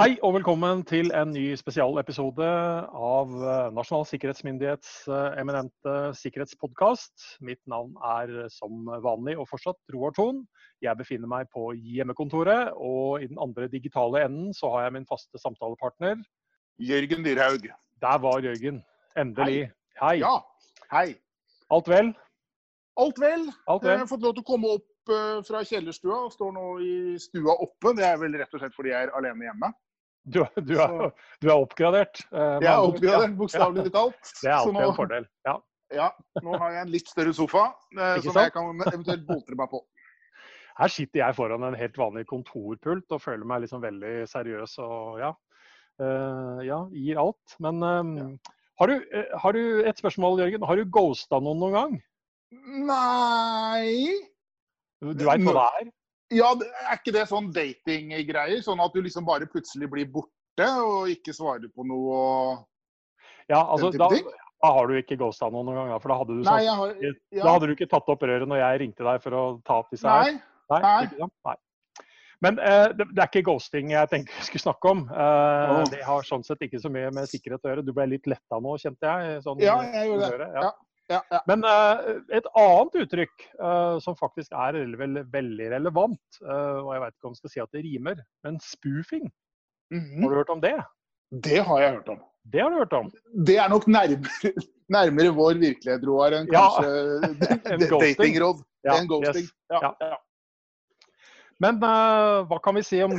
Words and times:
Hei 0.00 0.14
og 0.24 0.30
velkommen 0.32 0.80
til 0.88 1.10
en 1.12 1.28
ny 1.34 1.50
spesialepisode 1.60 2.46
av 2.96 3.32
eh, 3.36 3.66
Nasjonal 3.76 4.06
sikkerhetsmyndighets 4.08 4.92
eh, 5.12 5.34
eminente 5.42 5.96
sikkerhetspodkast. 6.16 7.26
Mitt 7.44 7.60
navn 7.68 7.98
er 8.08 8.46
som 8.48 8.88
vanlig 9.04 9.34
og 9.36 9.44
fortsatt 9.50 9.76
Roar 9.92 10.14
Thon. 10.16 10.38
Jeg 10.80 10.96
befinner 10.96 11.28
meg 11.28 11.50
på 11.52 11.74
hjemmekontoret, 11.76 12.70
og 12.80 13.20
i 13.20 13.28
den 13.28 13.36
andre 13.44 13.68
digitale 13.68 14.22
enden 14.24 14.54
så 14.56 14.70
har 14.72 14.86
jeg 14.86 14.94
min 14.94 15.04
faste 15.10 15.42
samtalepartner. 15.42 16.16
Jørgen 16.80 17.28
Dyrhaug. 17.28 17.68
Der 18.00 18.24
var 18.24 18.40
Jørgen. 18.40 18.80
Endelig. 19.20 19.66
Hei. 20.00 20.14
Ja, 20.22 20.38
hei. 20.94 21.10
Alt 21.68 21.92
vel? 21.92 22.14
Alt 23.04 23.20
vel. 23.20 23.44
Alt 23.68 23.84
vel. 23.84 23.98
Jeg 23.98 24.06
har 24.06 24.10
fått 24.16 24.24
lov 24.24 24.32
til 24.32 24.46
å 24.46 24.50
komme 24.54 24.72
opp 24.78 25.12
eh, 25.12 25.44
fra 25.44 25.60
kjellerstua 25.60 26.24
og 26.24 26.32
står 26.32 26.56
nå 26.56 26.66
i 26.88 26.98
stua 27.20 27.60
oppe. 27.68 27.92
Det 28.00 28.08
er 28.08 28.16
vel 28.24 28.40
rett 28.40 28.56
og 28.56 28.64
slett 28.64 28.80
fordi 28.80 28.96
jeg 28.96 29.10
er 29.10 29.16
alene 29.20 29.50
hjemme. 29.50 29.72
Du, 30.24 30.42
du, 30.60 30.74
er, 30.76 31.10
du 31.40 31.48
er 31.48 31.56
oppgradert. 31.56 32.20
eh, 32.32 32.58
Jeg 32.60 32.68
er 32.70 32.84
oppgradert, 32.84 33.36
bokstavelig 33.38 33.92
talt. 33.94 34.20
Det 34.42 34.50
er 34.50 34.58
alltid 34.58 34.76
nå, 34.76 34.82
en 34.90 34.96
fordel. 34.98 35.28
Ja. 35.48 35.54
ja, 35.96 36.08
nå 36.44 36.58
har 36.60 36.74
jeg 36.76 36.84
en 36.86 36.92
litt 36.92 37.08
større 37.08 37.32
sofa 37.36 37.70
eh, 37.96 38.20
som 38.24 38.36
jeg 38.36 38.52
kan 38.54 38.84
eventuelt 38.84 39.24
boltre 39.28 39.56
meg 39.58 39.70
på. 39.72 39.80
Her 40.80 40.92
sitter 40.92 41.22
jeg 41.24 41.36
foran 41.36 41.64
en 41.66 41.76
helt 41.76 41.96
vanlig 41.98 42.26
kontorpult 42.30 43.16
og 43.16 43.20
føler 43.20 43.48
meg 43.48 43.64
liksom 43.64 43.82
veldig 43.84 44.14
seriøs 44.30 44.78
og 44.84 45.20
ja. 45.20 45.32
Uh, 46.00 46.62
ja, 46.64 46.78
gir 46.96 47.18
alt. 47.20 47.56
Men 47.60 47.82
eh, 47.84 48.52
har, 48.80 48.88
du, 48.88 49.02
eh, 49.12 49.32
har 49.42 49.52
du 49.52 49.82
et 49.84 49.98
spørsmål, 50.00 50.38
Jørgen? 50.40 50.64
Har 50.64 50.78
du 50.80 50.86
ghosta 50.88 51.40
noen 51.44 51.60
noen 51.60 51.76
gang? 51.76 51.98
Nei 52.88 54.16
Du 55.02 55.26
veit 55.26 55.44
hva 55.44 55.52
det 55.58 55.66
er? 55.82 55.90
Ja, 56.30 56.52
er 56.54 56.98
ikke 56.98 57.14
det 57.14 57.24
sånn 57.30 57.48
datinggreier? 57.54 58.60
Sånn 58.62 58.80
at 58.82 58.94
du 58.94 59.00
liksom 59.02 59.26
bare 59.26 59.48
plutselig 59.50 59.88
blir 59.90 60.06
borte 60.12 60.68
og 60.84 61.10
ikke 61.10 61.34
svarer 61.34 61.70
på 61.74 61.86
noe 61.88 62.20
og 62.20 63.50
Ja, 63.50 63.64
altså, 63.64 63.90
Den 63.90 63.98
type 63.98 64.14
ting? 64.14 64.28
da 64.62 64.70
har 64.76 64.86
du 64.86 64.94
ikke 64.98 65.16
ghosta 65.18 65.48
noen 65.50 65.66
noen 65.70 65.88
gang, 65.88 66.02
for 66.02 66.12
da 66.12 66.18
hadde 66.20 66.36
du 66.36 66.44
Nei, 66.44 66.44
sagt 66.44 66.68
jeg 66.68 66.76
har 66.76 67.42
Da 67.46 67.54
hadde 67.56 67.70
du 67.70 67.74
ikke 67.74 67.90
tatt 67.90 68.12
opp 68.12 68.22
røret 68.22 68.46
når 68.50 68.62
jeg 68.62 68.80
ringte 68.84 69.06
deg 69.08 69.24
for 69.24 69.34
å 69.34 69.42
ta 69.66 69.80
opp 69.82 69.90
disse 69.90 70.06
her. 70.06 70.38
Nei. 70.70 71.08
Nei. 71.10 71.56
Men 72.40 72.58
eh, 72.62 72.86
det, 72.96 73.08
det 73.12 73.20
er 73.20 73.28
ikke 73.28 73.44
ghosting 73.50 73.90
jeg 73.92 74.08
tenkte 74.08 74.36
vi 74.38 74.46
skulle 74.46 74.62
snakke 74.62 74.92
om. 74.94 75.02
Eh, 75.12 75.72
oh. 75.74 75.82
Det 75.92 76.00
har 76.06 76.24
sånn 76.24 76.44
sett 76.46 76.62
ikke 76.64 76.80
så 76.80 76.92
mye 76.92 77.10
med 77.12 77.28
sikkerhet 77.28 77.66
å 77.66 77.72
gjøre. 77.72 77.84
Du 77.84 77.92
ble 77.96 78.06
litt 78.14 78.30
letta 78.30 78.60
nå, 78.62 78.76
kjente 78.80 79.10
jeg. 79.10 79.42
Sånn, 79.44 79.60
Ja, 79.64 79.76
jeg 79.84 80.08
gjorde 80.08 80.38
det. 80.40 80.48
ja. 80.56 80.70
Ja. 81.10 81.18
Ja, 81.18 81.20
ja. 81.34 81.40
Men 81.50 81.64
uh, 81.66 82.20
et 82.38 82.46
annet 82.54 82.96
uttrykk 83.02 83.44
uh, 83.58 83.98
som 84.04 84.14
faktisk 84.18 84.52
er 84.54 84.78
veldig, 85.00 85.24
veldig 85.32 85.66
relevant, 85.72 86.20
uh, 86.46 86.78
og 86.84 86.92
jeg 86.94 87.02
vet 87.02 87.14
ikke 87.16 87.26
om 87.30 87.34
jeg 87.34 87.40
skal 87.42 87.52
si 87.56 87.62
at 87.64 87.72
det 87.74 87.82
rimer, 87.86 88.20
men 88.46 88.60
spoofing. 88.62 89.26
Mhm. 89.90 90.22
Har 90.22 90.30
du 90.30 90.36
hørt 90.38 90.52
om 90.54 90.60
det? 90.62 90.76
Det 91.42 91.58
har 91.66 91.80
jeg 91.82 91.96
hørt 91.98 92.08
om. 92.14 92.20
Det 92.52 92.62
har 92.62 92.70
du 92.72 92.78
hørt 92.78 92.94
om. 92.96 93.10
Det 93.46 93.56
er 93.58 93.68
nok 93.70 93.86
nærmere, 93.90 94.52
nærmere 94.96 95.34
vår 95.36 95.58
virkelighet, 95.60 96.06
Roar, 96.08 96.38
enn 96.38 96.48
Ja. 96.54 96.62
kanskje 96.70 96.90
En 97.74 97.84
ghosting. 97.90 98.16
datingråd. 98.22 98.62
Ja, 98.86 98.96
en 99.02 99.10
ghosting. 99.10 99.44
yes. 99.50 99.54
Ja, 99.74 99.80
Ja. 99.82 99.92
ja. 100.14 100.16
Men 101.60 101.76
uh, 101.84 102.40
hva 102.48 102.56
kan 102.64 102.76
vi 102.78 102.82
si 102.86 103.02
om 103.04 103.12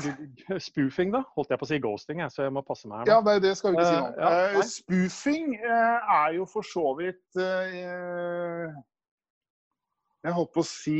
spoofing, 0.69 1.11
da? 1.13 1.21
Holdt 1.37 1.51
jeg 1.53 1.61
på 1.61 1.67
å 1.67 1.69
si 1.69 1.77
ghosting, 1.81 2.23
jeg, 2.23 2.33
så 2.33 2.47
jeg 2.47 2.53
må 2.55 2.63
passe 2.65 2.89
meg 2.89 3.03
her. 3.03 3.11
ja, 3.13 3.19
nei, 3.25 3.35
det 3.43 3.53
skal 3.59 3.75
vi 3.75 3.77
ikke 3.77 3.89
si 3.91 3.99
om. 3.99 4.07
Eh, 4.07 4.15
ja, 4.17 4.29
Eh, 4.49 4.69
spoofing 4.69 5.51
uh, 5.61 6.15
er 6.23 6.37
jo 6.39 6.47
for 6.49 6.65
så 6.65 6.87
vidt 6.97 7.41
Jeg 10.21 10.35
holdt 10.37 10.51
på 10.53 10.61
å 10.61 10.69
si 10.69 10.97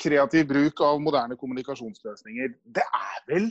kreativ 0.00 0.46
bruk 0.48 0.80
av 0.84 1.00
moderne 1.04 1.36
kommunikasjonsløsninger. 1.40 2.54
Det 2.64 2.84
er 2.84 3.18
vel 3.28 3.50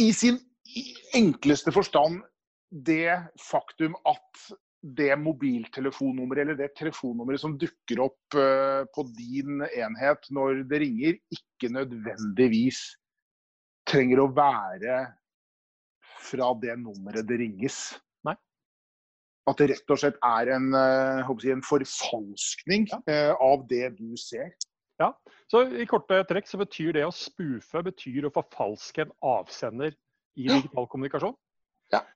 i 0.00 0.08
sin 0.16 0.38
enkleste 1.14 1.72
forstand 1.76 2.22
det 2.88 3.20
faktum 3.38 3.92
at 4.08 4.46
det 4.84 5.14
mobiltelefonnummeret 5.16 6.44
eller 6.44 6.58
det 6.58 6.74
telefonnummeret 6.76 7.40
som 7.40 7.56
dukker 7.60 8.02
opp 8.04 8.36
eh, 8.36 8.82
på 8.92 9.06
din 9.16 9.62
enhet 9.64 10.28
når 10.34 10.64
det 10.68 10.80
ringer, 10.82 11.16
ikke 11.32 11.70
nødvendigvis 11.72 12.82
trenger 13.88 14.20
å 14.20 14.28
være 14.36 14.98
fra 16.24 16.50
det 16.60 16.76
nummeret 16.80 17.24
det 17.28 17.40
ringes. 17.40 17.78
Nei. 18.28 18.36
At 19.48 19.60
det 19.60 19.70
rett 19.72 19.94
og 19.96 20.00
slett 20.02 20.20
er 20.20 20.52
en, 20.58 20.70
eh, 20.76 21.32
jeg 21.32 21.56
en 21.56 21.64
forfalskning 21.64 22.88
ja. 22.92 23.00
av 23.40 23.64
det 23.70 23.94
du 23.96 24.12
ser. 24.20 24.52
Ja, 25.00 25.10
Så 25.50 25.64
i 25.74 25.88
korte 25.90 26.20
trekk 26.28 26.46
så 26.46 26.60
betyr 26.60 26.92
det 26.94 27.02
å 27.08 27.14
spoofe 27.14 27.82
betyr 27.82 28.28
å 28.28 28.34
forfalske 28.34 29.02
en 29.02 29.16
avsender 29.26 29.96
i 30.38 30.46
digital 30.46 30.86
kommunikasjon. 30.90 31.34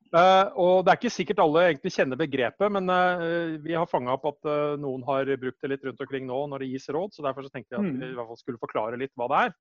Eh, 0.09 0.47
og 0.57 0.85
det 0.85 0.93
er 0.93 0.99
ikke 1.01 1.13
sikkert 1.13 1.43
alle 1.43 1.67
egentlig 1.67 1.93
kjenner 1.93 2.17
begrepet, 2.21 2.73
men 2.73 2.89
uh, 2.89 3.59
vi 3.61 3.75
har 3.77 3.89
fanga 3.91 4.15
opp 4.15 4.25
at 4.31 4.49
uh, 4.49 4.79
noen 4.81 5.05
har 5.05 5.29
brukt 5.37 5.61
det 5.61 5.75
litt 5.75 5.85
rundt 5.85 6.01
omkring 6.01 6.25
nå 6.29 6.39
når 6.49 6.65
det 6.65 6.71
gis 6.73 6.89
råd, 6.95 7.13
så 7.13 7.25
derfor 7.27 7.45
så 7.45 7.53
tenkte 7.53 7.77
jeg 7.77 7.83
at 7.83 7.89
Mm. 7.89 8.01
vi 8.01 8.09
i 8.09 8.17
hvert 8.17 8.31
fall 8.31 8.41
skulle 8.41 8.63
forklare 8.63 9.01
litt 9.01 9.13
hva 9.17 9.29
det 9.29 9.45
er. 9.49 9.57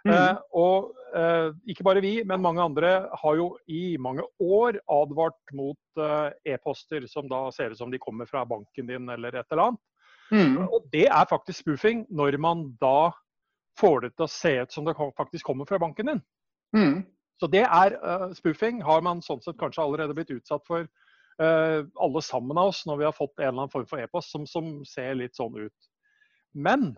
Mm. 0.00 0.38
og 0.56 0.94
ikke 1.68 1.84
bare 1.84 2.00
vi, 2.00 2.22
men 2.24 2.40
mange 2.40 2.62
andre 2.64 3.10
har 3.20 3.34
jo 3.36 3.50
i 3.68 3.98
mange 4.00 4.22
år 4.40 4.78
advart 4.88 5.52
mot 5.52 6.00
e-poster 6.48 7.04
som 7.04 7.28
da 7.28 7.42
ser 7.52 7.74
ut 7.74 7.82
som 7.82 7.92
de 7.92 8.00
kommer 8.00 8.24
fra 8.24 8.46
banken 8.48 8.88
din 8.88 9.12
eller 9.12 9.36
et 9.36 9.52
eller 9.52 9.66
annet. 9.66 9.82
Mm. 10.32 10.56
Og 10.70 10.88
det 10.94 11.04
er 11.04 11.28
faktisk 11.28 11.66
spoofing 11.66 12.06
når 12.08 12.38
man 12.40 12.70
da 12.80 13.10
får 13.76 14.06
det 14.06 14.12
til 14.14 14.24
å 14.24 14.32
se 14.32 14.54
ut 14.62 14.72
som 14.72 14.88
det 14.88 14.96
faktisk 14.96 15.44
kommer 15.50 15.68
fra 15.68 15.82
banken 15.82 16.14
din. 16.14 16.22
Mm. 16.72 17.04
Så 17.40 17.48
det 17.48 17.62
er 17.64 17.96
uh, 18.04 18.30
spoofing. 18.36 18.82
Har 18.84 19.04
man 19.04 19.22
sånn 19.24 19.40
sett 19.44 19.58
kanskje 19.60 19.84
allerede 19.84 20.16
blitt 20.16 20.32
utsatt 20.34 20.66
for 20.68 20.84
uh, 20.84 21.78
alle 22.04 22.24
sammen 22.24 22.58
av 22.60 22.72
oss 22.74 22.82
når 22.88 23.00
vi 23.00 23.06
har 23.08 23.16
fått 23.16 23.38
en 23.38 23.46
eller 23.46 23.62
annen 23.62 23.72
form 23.72 23.86
for 23.88 24.02
e-post 24.02 24.34
som, 24.34 24.44
som 24.48 24.82
ser 24.88 25.14
litt 25.16 25.38
sånn 25.38 25.56
ut. 25.56 25.88
Men 26.52 26.90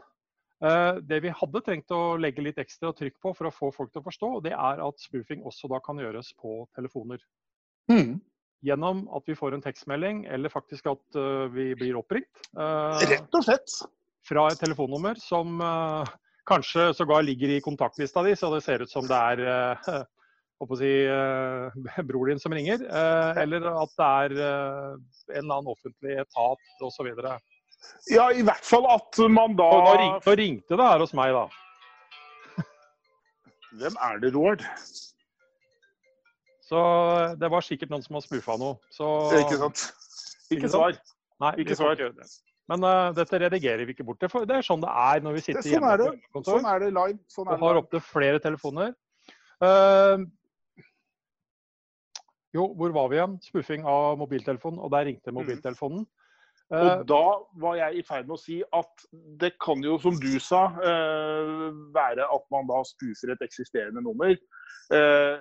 uh, 0.65 0.99
det 0.99 1.21
vi 1.23 1.35
hadde 1.39 1.63
trengt 1.63 1.95
å 1.95 2.17
legge 2.19 2.43
litt 2.43 2.59
ekstra 2.59 2.91
trykk 2.99 3.21
på 3.23 3.35
for 3.39 3.49
å 3.49 3.55
få 3.55 3.71
folk 3.77 3.93
til 3.93 4.03
å 4.03 4.09
forstå, 4.09 4.33
det 4.49 4.57
er 4.57 4.83
at 4.83 5.05
spoofing 5.07 5.47
også 5.47 5.71
da 5.71 5.79
kan 5.85 6.03
gjøres 6.03 6.33
på 6.43 6.65
telefoner. 6.75 7.23
Mm. 7.93 8.19
Gjennom 8.67 9.05
at 9.15 9.31
vi 9.31 9.39
får 9.39 9.55
en 9.55 9.63
tekstmelding, 9.63 10.25
eller 10.31 10.51
faktisk 10.51 10.87
at 10.87 11.17
vi 11.51 11.73
blir 11.75 11.97
oppringt. 11.99 12.45
Rett 12.55 13.35
og 13.35 13.43
slett. 13.43 13.75
fra 14.23 14.45
et 14.53 14.61
telefonnummer 14.63 15.19
som 15.19 15.59
kanskje 16.47 16.85
sågar 16.95 17.27
ligger 17.27 17.57
i 17.57 17.61
kontaktlista 17.61 18.23
di, 18.23 18.37
så 18.39 18.53
det 18.55 18.61
ser 18.63 18.85
ut 18.87 18.93
som 18.95 19.09
det 19.11 19.19
er 19.19 20.07
håper 20.62 20.77
å 20.77 20.81
si, 20.81 20.91
eh, 21.11 22.03
bror 22.09 22.31
din 22.31 22.41
som 22.43 22.55
ringer. 22.55 22.84
eh, 22.87 23.41
eller 23.43 23.67
at 23.73 23.95
det 23.99 24.11
er 24.11 24.37
eh, 24.39 24.93
en 25.34 25.41
eller 25.43 25.56
annen 25.59 25.73
offentlig 25.75 26.19
etat 26.23 26.84
osv. 26.87 27.11
Og, 27.12 27.49
Ja, 28.15 28.28
i 28.31 28.45
hvert 28.47 28.62
fall 28.67 28.87
at 28.95 29.19
man 29.28 29.56
da 29.59 29.67
og 29.75 29.87
nå, 29.89 29.95
ringte, 29.99 30.37
ringte 30.39 30.78
det 30.78 30.87
her 30.93 31.03
hos 31.03 31.15
meg, 31.19 31.34
da. 31.34 31.49
Hvem 33.81 33.97
er 34.06 34.23
det, 34.23 34.31
Roald? 34.37 34.62
Så 36.62 36.79
det 37.41 37.50
var 37.53 37.65
sikkert 37.67 37.91
noen 37.93 38.05
som 38.05 38.17
har 38.17 38.23
spoofa 38.25 38.55
noe. 38.61 38.79
Så, 38.94 39.09
Ikke 39.43 39.59
sant? 39.61 39.83
Ikke 40.55 40.71
svar. 40.73 40.94
Nei, 41.43 41.53
Ikke 41.65 41.77
svar. 41.77 41.99
ikke. 41.99 42.29
Men 42.71 42.84
uh, 42.87 43.11
dette 43.17 43.41
redigerer 43.43 43.83
vi 43.84 43.93
ikke 43.97 44.05
bort. 44.06 44.21
Det, 44.23 44.31
for 44.33 44.47
det 44.49 44.55
er 44.61 44.65
sånn 44.65 44.81
det 44.84 44.93
er 44.94 45.25
når 45.25 45.34
vi 45.37 45.43
sitter 45.49 45.65
Sånn 45.67 45.73
hjemme 45.75 45.91
det. 45.99 46.06
på 46.06 46.15
hjemmekontor. 46.15 46.61
Sånn 46.62 46.69
er 46.71 46.84
det 46.84 46.91
live. 46.94 47.19
Sånn 47.34 47.49
er 47.49 47.50
og 47.50 47.59
det 47.59 47.65
har 47.67 47.75
live. 47.75 47.83
opptil 47.83 48.05
flere 48.06 48.41
telefoner. 48.44 48.94
Eh, 49.67 50.23
jo, 52.55 52.67
hvor 52.77 52.93
var 52.95 53.09
vi 53.09 53.17
igjen? 53.19 53.39
Spoofing 53.43 53.87
av 53.89 54.19
mobiltelefonen, 54.21 54.81
og 54.83 54.91
der 54.93 55.09
ringte 55.09 55.33
mobiltelefonen. 55.35 56.05
Eh, 56.73 56.79
Og 56.79 57.07
da 57.09 57.23
var 57.61 57.75
jeg 57.77 57.99
i 57.99 58.03
ferd 58.07 58.29
med 58.29 58.37
å 58.39 58.41
si 58.41 58.63
at 58.73 59.07
det 59.41 59.55
kan 59.61 59.83
jo, 59.85 59.99
som 60.01 60.17
du 60.21 60.39
sa, 60.41 60.67
eh, 60.81 61.73
være 61.93 62.25
at 62.29 62.47
man 62.55 62.69
da 62.71 62.83
spoofer 62.89 63.33
et 63.35 63.45
eksisterende 63.45 64.03
nummer. 64.05 64.32
Eh, 64.93 65.37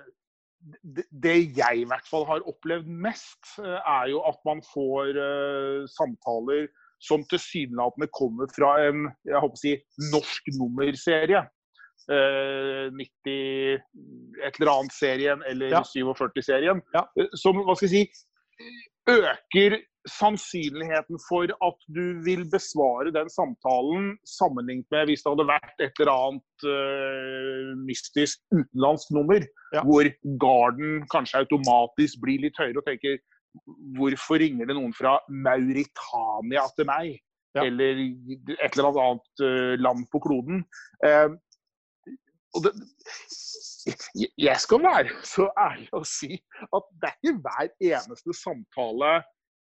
det, 1.10 1.56
jeg 1.56 1.80
i 1.80 1.88
hvert 1.88 2.06
fall 2.06 2.24
har 2.28 2.44
opplevd 2.46 2.86
mest, 2.86 3.58
eh, 3.58 3.80
er 3.80 4.12
jo 4.12 4.20
at 4.28 4.38
man 4.44 4.60
får 4.62 5.16
eh, 5.16 5.86
samtaler 5.90 6.68
som 7.02 7.24
tilsynelatende 7.26 8.06
kommer 8.14 8.46
fra 8.54 8.76
en 8.86 9.08
jeg 9.26 9.40
håper 9.42 9.58
å 9.58 9.62
si, 9.62 9.72
norsk 10.12 10.52
nummerserie. 10.54 11.48
Eh, 12.10 12.90
90 12.90 13.78
et 14.42 14.58
eller 14.58 14.72
annet 14.72 14.92
serien 14.96 15.42
eller 15.48 15.70
Ja. 15.70 15.82
47-serien. 15.86 16.82
Ja. 16.94 17.06
Eh, 17.18 17.28
Som 17.38 17.62
hva 17.62 17.76
skal 17.76 17.88
jeg 17.88 18.08
si, 18.10 18.26
øker 19.08 19.78
sannsynligheten 20.10 21.18
for 21.28 21.46
at 21.62 21.78
du 21.94 22.18
vil 22.26 22.42
besvare 22.50 23.12
den 23.14 23.28
samtalen 23.30 24.16
sammenlignet 24.26 24.86
med 24.90 25.06
hvis 25.06 25.22
det 25.22 25.30
hadde 25.30 25.46
vært 25.46 25.84
et 25.84 26.00
eller 26.02 26.12
annet 26.12 26.66
uh, 26.66 27.68
mystisk 27.86 28.42
utenlandsk 28.50 29.12
nummer, 29.14 29.40
Ja. 29.72 29.82
hvor 29.86 30.04
garden 30.42 31.06
kanskje 31.06 31.38
automatisk 31.44 32.18
blir 32.20 32.42
litt 32.42 32.58
høyere 32.58 32.82
og 32.82 32.86
tenker 32.86 33.18
Hvorfor 33.98 34.40
ringer 34.40 34.64
det 34.64 34.74
noen 34.78 34.94
fra 34.96 35.18
Mauritania 35.28 36.62
til 36.72 36.86
meg? 36.88 37.18
Ja. 37.54 37.66
Eller 37.66 37.98
et 38.00 38.78
eller 38.78 38.96
annet 38.96 39.42
eh, 39.44 39.74
land 39.76 40.06
på 40.08 40.22
kloden. 40.24 40.62
Eh, 41.04 41.28
og 42.52 42.66
det, 42.66 42.72
jeg 44.38 44.56
skal 44.60 44.82
være 44.84 45.10
så 45.26 45.48
ærlig 45.58 45.88
å 45.96 46.02
si 46.06 46.36
at 46.68 46.88
det 47.02 47.10
er 47.10 47.16
ikke 47.18 47.38
hver 47.44 47.70
eneste 47.92 48.36
samtale 48.36 49.12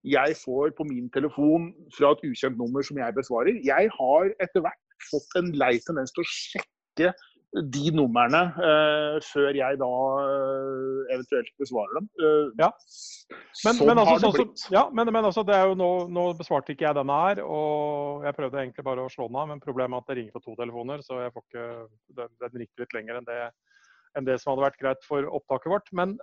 jeg 0.09 0.37
får 0.41 0.73
på 0.79 0.87
min 0.89 1.09
telefon 1.15 1.71
fra 1.97 2.13
et 2.15 2.25
ukjent 2.29 2.59
nummer 2.59 2.85
som 2.87 2.99
jeg 3.01 3.15
besvarer. 3.17 3.59
Jeg 3.67 3.91
har 3.95 4.31
etter 4.43 4.63
hvert 4.65 4.99
fått 5.11 5.39
en 5.41 5.51
lei 5.59 5.75
tendens 5.85 6.15
til 6.15 6.25
å 6.25 6.31
sjekke 6.31 7.13
de 7.57 7.91
numrene 7.97 8.41
uh, 8.61 9.17
før 9.25 9.57
jeg 9.57 9.79
da 9.81 9.89
uh, 9.89 10.99
eventuelt 11.15 11.49
besvarer 11.61 11.97
dem. 11.97 12.09
Uh, 12.21 12.51
ja. 12.61 12.69
Men, 13.65 13.79
sånn 13.79 13.89
men, 13.89 14.01
altså, 14.03 14.19
sånn 14.21 14.37
som, 14.37 14.75
ja, 14.75 14.83
men, 14.93 15.11
men 15.15 15.29
altså, 15.31 15.45
det 15.49 15.57
er 15.57 15.71
jo 15.71 15.79
nå, 15.81 15.89
nå, 16.13 16.27
besvarte 16.39 16.75
ikke 16.75 16.85
jeg 16.85 16.99
denne 16.99 17.17
her, 17.23 17.41
og 17.45 18.27
jeg 18.29 18.37
prøvde 18.37 18.61
egentlig 18.61 18.85
bare 18.85 19.07
å 19.07 19.13
slå 19.13 19.31
den 19.31 19.41
av. 19.41 19.49
Men 19.53 19.65
problemet 19.65 19.97
er 19.97 20.05
at 20.05 20.13
det 20.13 20.19
ringer 20.21 20.37
på 20.37 20.45
to 20.45 20.59
telefoner, 20.61 21.05
så 21.07 21.23
jeg 21.25 21.35
får 21.35 21.47
ikke, 21.47 21.67
den, 22.21 22.37
den 22.45 22.63
ringer 22.63 22.85
litt 22.85 22.97
lenger 22.99 23.21
enn 23.21 23.29
det, 23.31 23.41
enn 24.19 24.29
det, 24.29 24.39
som 24.43 24.53
hadde 24.53 24.67
vært 24.69 24.81
greit 24.83 25.09
for 25.09 25.33
opptaket 25.41 25.73
vårt. 25.73 25.93
Men, 25.97 26.19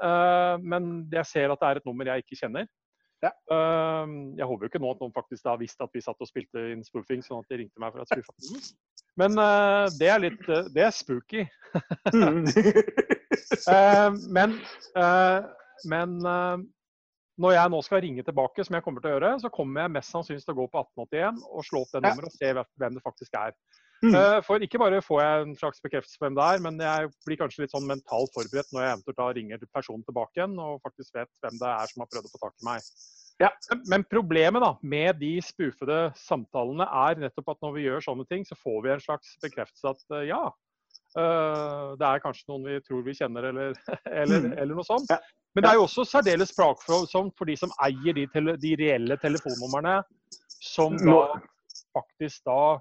men 0.61 0.93
jeg 1.13 1.31
ser 1.31 1.53
at 1.53 1.61
det 1.61 1.71
er 1.71 1.81
et 1.81 1.89
nummer 1.89 2.13
jeg 2.13 2.25
ikke 2.25 2.43
kjenner. 2.43 2.69
Ja. 3.25 3.31
jeg 4.37 4.45
håper 4.45 4.65
jo 4.65 4.69
ikke 4.69 4.81
nå 4.83 4.91
at 4.93 4.99
noen 5.01 5.13
faktisk 5.15 5.47
da 5.47 5.55
visste 5.57 5.85
at 5.85 5.95
vi 5.95 6.03
satt 6.03 6.19
og 6.21 6.29
spilte 6.29 6.61
inn 6.73 6.83
spoofing, 6.85 7.23
sånn 7.25 7.41
at 7.41 7.49
de 7.49 7.57
ringte 7.63 7.81
meg 7.81 7.95
for 7.95 8.03
at 8.03 8.11
spoofa. 8.11 8.33
Men 9.19 9.39
uh, 9.39 9.87
det 9.95 10.09
er 10.11 10.21
litt 10.21 10.47
uh, 10.51 10.67
Det 10.75 10.83
er 10.85 10.93
spooky. 10.93 11.45
uh, 12.13 14.11
men 14.37 14.57
men 15.85 16.19
når 17.35 17.51
jeg 17.51 17.71
nå 17.71 17.79
skal 17.83 18.01
ringe 18.05 18.23
tilbake, 18.23 18.63
som 18.63 18.77
jeg 18.77 18.83
kommer 18.85 19.03
til 19.03 19.11
å 19.11 19.15
gjøre, 19.17 19.31
så 19.43 19.51
kommer 19.53 19.83
jeg 19.83 19.93
mest 19.97 20.13
sannsynlig 20.13 20.45
til 20.45 20.53
å 20.53 20.59
gå 20.61 20.67
på 20.71 20.83
1881 21.03 21.41
og 21.51 21.65
slå 21.67 21.81
opp 21.83 21.91
det 21.91 22.01
nummeret 22.05 22.29
og 22.29 22.37
se 22.37 22.51
hvem 22.79 22.95
det 22.95 23.03
faktisk 23.03 23.35
er. 23.39 23.51
Mm. 24.03 24.15
For 24.45 24.61
ikke 24.61 24.79
bare 24.81 24.99
får 25.01 25.21
jeg 25.21 25.43
en 25.43 25.53
slags 25.57 25.79
bekreftelse 25.81 26.19
på 26.19 26.27
hvem 26.27 26.35
det 26.37 26.45
er, 26.45 26.59
men 26.61 26.79
jeg 26.83 27.11
blir 27.25 27.39
kanskje 27.39 27.63
litt 27.63 27.73
sånn 27.73 27.87
mentalt 27.89 28.33
forberedt 28.35 28.73
når 28.75 28.83
jeg 28.83 28.95
eventuelt 28.95 29.19
da 29.21 29.27
ringer 29.37 29.67
personen 29.73 30.03
tilbake 30.05 30.37
igjen 30.37 30.57
og 30.61 30.81
faktisk 30.85 31.15
vet 31.15 31.31
hvem 31.41 31.61
det 31.61 31.71
er 31.71 31.91
som 31.91 32.03
har 32.03 32.11
prøvd 32.11 32.27
å 32.27 32.33
få 32.33 32.41
tak 32.43 32.57
i 32.59 32.67
meg. 32.67 32.89
Ja. 33.41 33.49
Men 33.91 34.05
problemet 34.07 34.63
da, 34.63 34.75
med 34.81 35.19
de 35.19 35.33
spoofede 35.43 35.99
samtalene 36.19 36.87
er 36.87 37.19
nettopp 37.25 37.55
at 37.55 37.65
når 37.65 37.73
vi 37.75 37.87
gjør 37.87 38.05
sånne 38.05 38.27
ting, 38.29 38.45
så 38.47 38.57
får 38.59 38.77
vi 38.85 38.93
en 38.93 39.03
slags 39.03 39.33
bekreftelse 39.43 39.91
at 39.91 40.05
uh, 40.15 40.21
ja, 40.27 40.43
uh, 41.19 41.95
det 41.99 42.07
er 42.07 42.23
kanskje 42.23 42.47
noen 42.51 42.69
vi 42.69 42.77
tror 42.85 43.03
vi 43.07 43.17
kjenner, 43.17 43.49
eller, 43.51 43.75
eller, 44.21 44.47
mm. 44.47 44.53
eller 44.53 44.77
noe 44.77 44.87
sånt. 44.87 45.11
Ja. 45.11 45.19
Men 45.55 45.63
det 45.63 45.71
er 45.71 45.79
jo 45.79 45.85
også 45.87 46.03
særdeles 46.07 46.51
plagsomt 46.55 47.35
for 47.39 47.47
de 47.47 47.55
som 47.59 47.71
eier 47.83 48.15
de, 48.15 48.25
tele, 48.31 48.57
de 48.59 48.73
reelle 48.79 49.15
telefonnumrene, 49.21 50.01
som 50.59 50.97
da 50.99 51.21
faktisk 51.95 52.43
da 52.47 52.75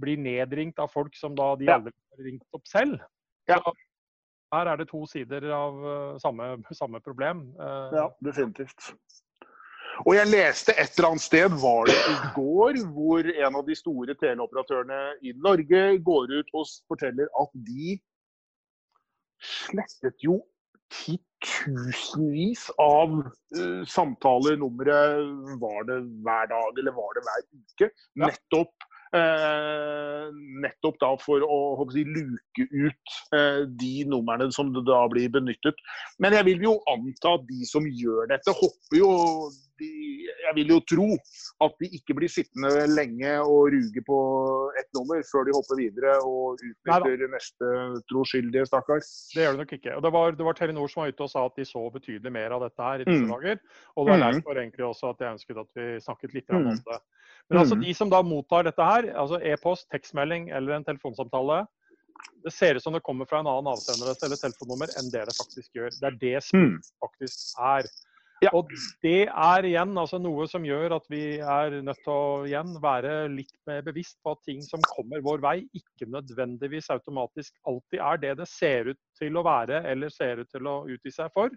blir 0.00 0.20
nedringt 0.20 0.78
av 0.78 0.92
folk 0.92 1.16
som 1.16 1.34
da 1.36 1.52
de 1.56 1.70
aldri 1.70 1.92
har 1.92 2.24
ringt 2.24 2.44
opp 2.56 2.68
selv. 2.68 3.00
Ja. 3.50 3.58
her 4.52 4.68
er 4.70 4.78
det 4.78 4.88
to 4.90 5.02
sider 5.10 5.48
av 5.50 5.78
uh, 5.82 6.18
samme, 6.22 6.54
samme, 6.80 7.00
problem. 7.00 7.48
ja, 7.58 8.08
definitivt. 8.24 8.92
Og 10.06 10.14
jeg 10.16 10.30
leste 10.30 10.72
et 10.80 10.94
eller 10.96 11.12
annet 11.12 11.24
sted, 11.24 11.56
var 11.60 11.84
det 11.90 11.98
i 11.98 12.14
går, 12.36 12.78
hvor 12.94 13.28
en 13.32 13.58
av 13.58 13.66
de 13.66 13.76
store 13.76 14.16
teleoperatørene 14.20 15.00
i 15.22 15.34
Norge 15.36 15.82
går 16.06 16.32
ut 16.38 16.56
og 16.56 16.72
forteller 16.88 17.28
at 17.42 17.52
de 17.66 17.98
slettet 19.42 20.24
jo 20.24 20.38
titusenvis 20.92 22.66
av 22.80 23.18
uh, 23.20 23.82
samtaler, 23.88 24.56
numre, 24.60 24.96
var 25.60 25.84
det 25.88 25.98
hver 26.24 26.48
dag 26.52 26.80
eller 26.82 26.96
var 26.96 27.16
det 27.16 27.26
hver 27.28 27.46
uke, 27.50 27.92
nettopp 28.24 28.74
Eh, 28.82 28.91
nettopp 30.62 30.98
da 31.02 31.10
for 31.20 31.44
å 31.44 31.86
si, 31.92 32.04
luke 32.06 32.66
ut 32.70 33.16
eh, 33.36 33.64
de 33.68 33.92
numrene 34.08 34.48
som 34.54 34.72
da 34.72 35.02
blir 35.12 35.32
benyttet. 35.32 35.78
Men 36.22 36.36
jeg 36.38 36.48
vil 36.48 36.66
jo 36.68 36.76
anta 36.92 37.36
at 37.36 37.46
de 37.50 37.68
som 37.68 37.86
gjør 37.86 38.30
dette, 38.32 38.54
hopper 38.56 38.98
jo 38.98 39.12
de, 39.80 39.90
Jeg 40.42 40.56
vil 40.58 40.72
jo 40.74 40.78
tro 40.90 41.06
at 41.64 41.74
de 41.82 41.88
ikke 41.98 42.16
blir 42.18 42.30
sittende 42.32 42.86
lenge 42.90 43.34
og 43.40 43.70
ruge 43.74 44.02
på 44.06 44.18
ett 44.80 44.88
nummer 44.96 45.22
før 45.28 45.46
de 45.46 45.54
hopper 45.56 45.78
videre 45.78 46.16
og 46.26 46.58
utnytter 46.58 47.26
neste 47.32 47.72
troskyldige, 48.10 48.66
stakkar. 48.70 49.02
Det 49.34 49.44
gjør 49.44 49.56
de 49.56 49.62
nok 49.62 49.74
ikke. 49.78 49.96
Og 49.96 50.06
det 50.06 50.12
var, 50.16 50.36
det 50.38 50.46
var, 50.48 50.58
Telenor 50.58 50.90
som 50.90 51.04
var 51.04 51.12
ute 51.12 51.26
og 51.26 51.32
sa 51.32 51.44
at 51.48 51.58
de 51.58 51.66
så 51.68 51.84
betydelig 51.94 52.34
mer 52.34 52.56
av 52.56 52.66
dette 52.66 52.88
her 52.88 53.04
i 53.04 53.08
disse 53.08 53.26
mm. 53.26 53.34
dager. 53.34 53.60
Og 53.96 54.06
det 54.06 54.14
var 54.14 54.22
mm. 54.22 54.26
derfor 54.28 54.62
egentlig 54.64 54.88
også 54.88 55.12
at 55.12 55.22
jeg 55.22 55.36
ønsket 55.36 55.62
at 55.64 55.70
vi 55.78 55.90
snakket 56.06 56.38
litt 56.38 56.50
om 56.50 56.66
mm. 56.66 56.82
det. 56.88 57.02
Men 57.50 57.62
altså 57.62 57.78
mm. 57.78 57.84
de 57.86 57.94
som 57.98 58.10
da 58.12 58.22
mottar 58.26 58.66
dette 58.66 58.88
her, 58.88 59.12
altså 59.18 59.40
e-post, 59.42 59.88
tekstmelding 59.94 60.50
eller 60.54 60.76
en 60.76 60.86
telefonsamtale, 60.86 61.62
det 62.44 62.52
ser 62.54 62.78
ut 62.78 62.82
som 62.82 62.94
det 62.94 63.02
kommer 63.06 63.26
fra 63.28 63.40
en 63.42 63.50
annen 63.50 63.70
avsender 63.72 64.12
eller 64.12 64.38
telefonnummer 64.38 64.90
enn 64.98 65.10
det 65.12 65.24
det 65.28 65.34
faktisk 65.36 65.78
gjør. 65.78 65.92
Det 65.98 66.08
er 66.08 66.18
det 66.22 66.38
som 66.46 66.74
faktisk 67.02 67.60
er. 67.62 67.88
Ja. 68.42 68.50
Og 68.58 68.70
det 69.04 69.28
er 69.28 69.66
igjen 69.68 69.92
altså 69.98 70.18
noe 70.18 70.48
som 70.50 70.64
gjør 70.66 70.96
at 70.96 71.04
vi 71.12 71.38
er 71.38 71.76
nødt 71.86 72.00
til 72.02 72.10
å 72.12 72.46
igjen 72.48 72.72
være 72.82 73.28
litt 73.30 73.52
mer 73.70 73.84
bevisst 73.86 74.16
på 74.24 74.34
at 74.34 74.42
ting 74.48 74.62
som 74.66 74.82
kommer 74.88 75.22
vår 75.22 75.44
vei, 75.44 75.56
ikke 75.78 76.08
nødvendigvis 76.10 76.90
automatisk 76.90 77.54
alltid 77.70 78.02
er 78.02 78.22
det 78.24 78.32
det 78.40 78.48
ser 78.50 78.90
ut 78.90 79.00
til 79.20 79.38
å 79.38 79.44
være 79.46 79.84
eller 79.92 80.10
ser 80.10 80.42
ut 80.42 80.50
til 80.50 80.66
å 80.66 80.80
utgi 80.90 81.14
seg 81.14 81.30
for. 81.36 81.54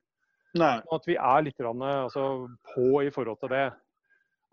Nei. 0.55 0.77
At 0.93 1.09
vi 1.09 1.17
er 1.17 1.47
litt 1.47 1.65
altså, 1.65 2.45
på 2.75 3.01
i 3.03 3.09
forhold 3.11 3.41
til 3.41 3.51
det. 3.55 3.65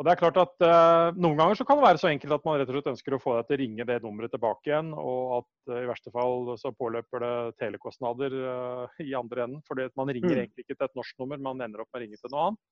Og 0.03 0.07
det 0.09 0.17
er 0.17 0.19
klart 0.19 0.39
at 0.43 0.65
uh, 0.67 1.15
Noen 1.15 1.39
ganger 1.39 1.55
så 1.55 1.65
kan 1.67 1.79
det 1.79 1.85
være 1.85 2.01
så 2.03 2.09
enkelt 2.11 2.35
at 2.35 2.43
man 2.43 2.57
rett 2.59 2.71
og 2.73 2.75
slett 2.75 2.89
ønsker 2.91 3.15
å 3.15 3.21
få 3.23 3.37
deg 3.37 3.47
til 3.47 3.55
å 3.55 3.59
ringe 3.61 3.85
det 3.87 4.01
nummeret 4.03 4.33
tilbake 4.35 4.67
igjen, 4.73 4.89
og 4.99 5.21
at 5.37 5.71
uh, 5.71 5.79
i 5.79 5.87
verste 5.87 6.11
fall 6.11 6.49
så 6.59 6.73
påløper 6.75 7.23
det 7.23 7.35
telekostnader 7.63 8.35
uh, 8.35 8.97
i 9.05 9.13
andre 9.15 9.45
enden. 9.45 9.61
fordi 9.69 9.87
at 9.87 9.95
man 10.01 10.11
ringer 10.11 10.35
mm. 10.35 10.41
egentlig 10.41 10.67
ikke 10.67 10.75
til 10.75 10.89
et 10.89 10.99
norsk 10.99 11.23
nummer, 11.23 11.39
man 11.47 11.63
ender 11.63 11.85
opp 11.85 11.93
med 11.93 12.01
å 12.01 12.03
ringe 12.03 12.19
til 12.19 12.35
noe 12.35 12.49
annet. 12.49 12.65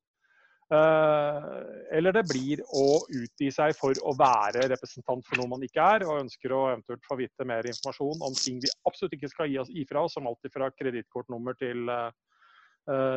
eller 1.99 2.15
det 2.15 2.27
blir 2.31 2.61
å 2.79 2.85
utgi 3.21 3.49
seg 3.55 3.73
for 3.79 3.95
å 4.07 4.13
være 4.19 4.69
representant 4.71 5.25
for 5.27 5.39
noe 5.39 5.51
man 5.55 5.65
ikke 5.67 5.87
er, 5.95 6.05
og 6.07 6.25
ønsker 6.25 6.55
å 6.55 6.61
eventuelt 6.73 7.07
få 7.07 7.17
vite 7.19 7.47
mer 7.47 7.67
informasjon 7.67 8.23
om 8.27 8.35
ting 8.39 8.59
vi 8.63 8.71
absolutt 8.87 9.15
ikke 9.17 9.31
skal 9.31 9.51
gi 9.51 9.59
oss 9.63 9.71
ifra 9.71 10.05
oss, 10.07 10.15
som 10.19 10.27
alltid 10.31 10.55
fra 10.55 10.71
kredittkortnummer 10.75 11.59
til, 11.63 11.91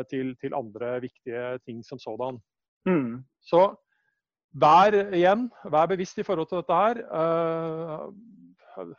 til, 0.10 0.34
til, 0.42 0.58
andre 0.58 0.96
viktige 1.06 1.46
ting 1.66 1.86
som 1.86 2.02
sådan. 2.02 2.42
Mm. 2.90 3.22
Så 3.42 3.68
Vær 4.54 4.94
igjen, 5.16 5.48
vær 5.74 5.90
bevisst 5.90 6.20
i 6.22 6.26
forhold 6.26 6.50
til 6.50 6.62
dette 6.62 6.78
her. 6.78 7.00
Uh, 7.10 8.92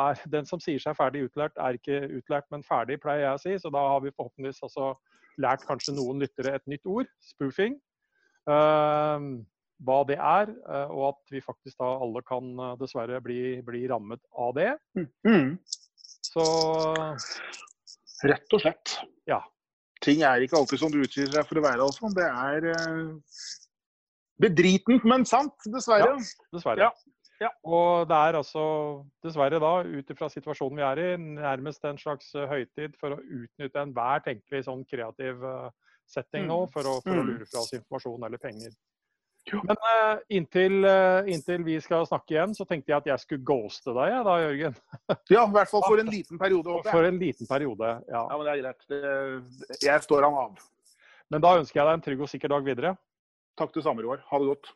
er, 0.00 0.20
den 0.32 0.46
som 0.48 0.60
sier 0.62 0.80
seg 0.80 0.96
ferdig 0.96 1.26
utlært, 1.26 1.56
er 1.60 1.76
ikke 1.76 1.98
utlært, 2.20 2.46
men 2.54 2.64
ferdig, 2.64 3.00
pleier 3.02 3.26
jeg 3.26 3.38
å 3.38 3.42
si. 3.42 3.56
Så 3.60 3.72
da 3.74 3.82
har 3.92 4.04
vi 4.04 4.14
forhåpentligvis 4.14 4.64
altså 4.64 4.94
lært 5.42 5.66
kanskje 5.68 5.96
noen 5.96 6.22
lyttere 6.22 6.54
et 6.56 6.64
nytt 6.70 6.86
ord, 6.88 7.10
spoofing. 7.24 7.76
Uh, 8.48 9.42
hva 9.84 9.98
det 10.08 10.16
er, 10.16 10.52
uh, 10.68 10.88
og 10.94 11.08
at 11.10 11.34
vi 11.34 11.42
faktisk 11.44 11.80
da 11.82 11.90
alle 12.06 12.22
kan 12.24 12.54
dessverre 12.80 13.20
bli, 13.24 13.58
bli 13.66 13.84
rammet 13.90 14.22
av 14.40 14.54
det. 14.56 14.70
Mm. 15.28 15.58
Så 16.24 16.44
Rett 18.24 18.54
og 18.56 18.62
slett. 18.62 18.94
Ja. 19.28 19.42
Ting 20.04 20.22
er 20.24 20.40
ikke 20.44 20.56
alltid 20.56 20.80
som 20.80 20.92
du 20.92 21.02
utgir 21.02 21.28
seg 21.32 21.44
for 21.48 21.60
å 21.60 21.64
være. 21.64 21.84
Altså. 21.84 22.08
Det 22.14 22.24
er 22.24 22.68
Bedritent, 24.42 25.04
men 25.06 25.26
sant, 25.28 25.54
dessverre. 25.70 26.14
Ja, 26.16 26.46
dessverre. 26.54 26.88
Ja. 26.88 27.14
Ja. 27.42 27.50
Og 27.66 28.06
det 28.08 28.14
er 28.16 28.38
altså 28.38 28.64
dessverre 29.24 29.58
da, 29.62 29.72
ut 29.82 30.10
ifra 30.14 30.30
situasjonen 30.30 30.78
vi 30.78 30.86
er 30.86 31.02
i, 31.02 31.08
nærmest 31.40 31.84
en 31.88 31.98
slags 31.98 32.30
eh, 32.38 32.46
høytid 32.50 32.94
for 33.00 33.16
å 33.16 33.20
utnytte 33.20 33.82
enhver 33.82 34.22
tenkelig 34.24 34.64
sånn 34.68 34.84
kreativ 34.86 35.42
uh, 35.42 35.68
setting 36.06 36.46
nå 36.46 36.60
mm. 36.64 36.74
for 36.74 36.86
å, 36.88 36.98
for 37.02 37.16
å, 37.16 37.22
mm. 37.24 37.30
lure 37.32 37.48
fra 37.50 37.64
oss 37.64 37.74
informasjon 37.74 38.26
eller 38.28 38.40
penger. 38.42 38.74
Men 39.52 39.76
uh, 39.76 40.20
inntil, 40.32 40.78
uh, 40.86 41.26
inntil, 41.28 41.66
vi 41.66 41.74
skal 41.84 42.06
snakke 42.08 42.36
igjen, 42.36 42.54
så 42.56 42.64
tenkte 42.68 42.94
jeg 42.94 43.02
at 43.02 43.10
jeg 43.10 43.24
skulle 43.26 43.44
ghoste 43.50 43.92
deg 43.92 44.14
da, 44.28 44.36
Jørgen. 44.46 44.78
Ja, 45.34 45.42
i 45.42 45.56
hvert 45.58 45.72
fall 45.72 45.84
for 45.84 46.00
en 46.00 46.12
liten 46.16 46.40
periode. 46.40 46.70
Håper 46.70 46.88
jeg. 46.88 46.96
For 46.96 47.08
en 47.10 47.18
liten 47.20 47.50
periode, 47.50 47.96
ja. 48.08 48.22
ja 48.22 48.38
men 48.38 48.46
det 48.46 48.54
er 48.54 48.62
greit. 48.62 49.82
Jeg 49.84 50.06
står 50.06 50.28
han 50.28 50.38
av. 50.46 50.62
Men 51.34 51.42
da 51.44 51.58
ønsker 51.58 51.80
jeg 51.80 51.90
deg 51.90 51.98
en 51.98 52.06
trygg 52.06 52.24
og 52.24 52.30
sikker 52.30 52.54
dag 52.54 52.64
videre. 52.64 52.94
Takk 53.56 53.74
det 53.74 53.82
samme, 53.86 54.02
Roar. 54.02 54.24
Ha 54.30 54.38
det 54.38 54.46
godt. 54.46 54.72